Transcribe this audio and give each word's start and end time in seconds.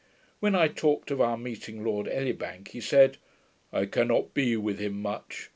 When 0.39 0.55
I 0.55 0.67
talked 0.67 1.11
of 1.11 1.21
our 1.21 1.37
meeting 1.37 1.83
Lord 1.83 2.07
Elibank, 2.07 2.69
he 2.69 2.81
said, 2.81 3.17
'I 3.71 3.85
cannot 3.85 4.33
be 4.33 4.57
with 4.57 4.79
him 4.79 4.99
much. 4.99 5.49